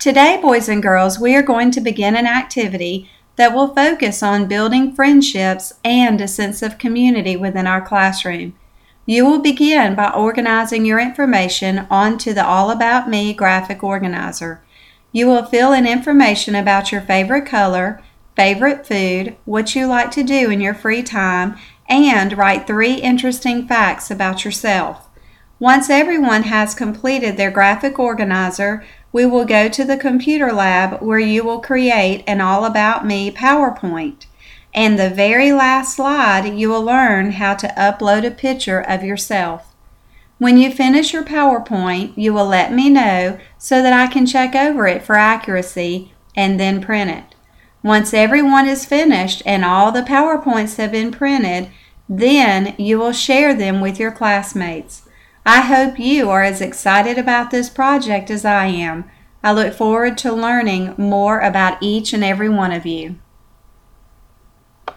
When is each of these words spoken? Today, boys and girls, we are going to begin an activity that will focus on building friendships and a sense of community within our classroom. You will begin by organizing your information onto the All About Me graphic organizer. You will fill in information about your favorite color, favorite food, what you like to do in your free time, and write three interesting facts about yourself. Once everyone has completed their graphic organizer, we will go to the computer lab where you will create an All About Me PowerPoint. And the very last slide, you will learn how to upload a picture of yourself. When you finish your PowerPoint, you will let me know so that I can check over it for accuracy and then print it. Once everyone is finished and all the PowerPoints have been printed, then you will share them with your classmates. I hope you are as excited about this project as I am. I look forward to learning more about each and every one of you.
Today, 0.00 0.38
boys 0.40 0.66
and 0.66 0.82
girls, 0.82 1.20
we 1.20 1.36
are 1.36 1.42
going 1.42 1.70
to 1.72 1.80
begin 1.82 2.16
an 2.16 2.26
activity 2.26 3.10
that 3.36 3.54
will 3.54 3.74
focus 3.74 4.22
on 4.22 4.48
building 4.48 4.94
friendships 4.94 5.74
and 5.84 6.22
a 6.22 6.26
sense 6.26 6.62
of 6.62 6.78
community 6.78 7.36
within 7.36 7.66
our 7.66 7.82
classroom. 7.82 8.54
You 9.04 9.26
will 9.26 9.40
begin 9.40 9.94
by 9.94 10.10
organizing 10.10 10.86
your 10.86 10.98
information 10.98 11.86
onto 11.90 12.32
the 12.32 12.46
All 12.46 12.70
About 12.70 13.10
Me 13.10 13.34
graphic 13.34 13.84
organizer. 13.84 14.62
You 15.12 15.26
will 15.26 15.44
fill 15.44 15.74
in 15.74 15.86
information 15.86 16.54
about 16.54 16.90
your 16.90 17.02
favorite 17.02 17.44
color, 17.44 18.02
favorite 18.34 18.86
food, 18.86 19.36
what 19.44 19.74
you 19.74 19.86
like 19.86 20.10
to 20.12 20.22
do 20.22 20.50
in 20.50 20.62
your 20.62 20.72
free 20.72 21.02
time, 21.02 21.58
and 21.90 22.38
write 22.38 22.66
three 22.66 22.94
interesting 22.94 23.68
facts 23.68 24.10
about 24.10 24.46
yourself. 24.46 25.08
Once 25.58 25.90
everyone 25.90 26.44
has 26.44 26.74
completed 26.74 27.36
their 27.36 27.50
graphic 27.50 27.98
organizer, 27.98 28.82
we 29.12 29.26
will 29.26 29.44
go 29.44 29.68
to 29.68 29.84
the 29.84 29.96
computer 29.96 30.52
lab 30.52 31.00
where 31.00 31.18
you 31.18 31.44
will 31.44 31.60
create 31.60 32.22
an 32.26 32.40
All 32.40 32.64
About 32.64 33.04
Me 33.06 33.30
PowerPoint. 33.30 34.26
And 34.72 34.98
the 34.98 35.10
very 35.10 35.52
last 35.52 35.96
slide, 35.96 36.54
you 36.54 36.68
will 36.68 36.82
learn 36.82 37.32
how 37.32 37.54
to 37.54 37.74
upload 37.76 38.24
a 38.24 38.30
picture 38.30 38.80
of 38.80 39.02
yourself. 39.02 39.74
When 40.38 40.56
you 40.56 40.72
finish 40.72 41.12
your 41.12 41.24
PowerPoint, 41.24 42.12
you 42.16 42.32
will 42.32 42.46
let 42.46 42.72
me 42.72 42.88
know 42.88 43.38
so 43.58 43.82
that 43.82 43.92
I 43.92 44.06
can 44.10 44.26
check 44.26 44.54
over 44.54 44.86
it 44.86 45.02
for 45.02 45.16
accuracy 45.16 46.14
and 46.36 46.58
then 46.58 46.80
print 46.80 47.10
it. 47.10 47.34
Once 47.82 48.14
everyone 48.14 48.68
is 48.68 48.84
finished 48.84 49.42
and 49.44 49.64
all 49.64 49.90
the 49.90 50.02
PowerPoints 50.02 50.76
have 50.76 50.92
been 50.92 51.10
printed, 51.10 51.68
then 52.08 52.74
you 52.78 52.98
will 52.98 53.12
share 53.12 53.54
them 53.54 53.80
with 53.80 53.98
your 53.98 54.12
classmates. 54.12 55.02
I 55.46 55.62
hope 55.62 55.98
you 55.98 56.28
are 56.28 56.42
as 56.42 56.60
excited 56.60 57.16
about 57.16 57.50
this 57.50 57.70
project 57.70 58.30
as 58.30 58.44
I 58.44 58.66
am. 58.66 59.10
I 59.42 59.52
look 59.52 59.72
forward 59.72 60.18
to 60.18 60.32
learning 60.32 60.94
more 60.98 61.40
about 61.40 61.82
each 61.82 62.12
and 62.12 62.22
every 62.22 62.50
one 62.50 62.72
of 62.72 62.84
you. 62.84 63.16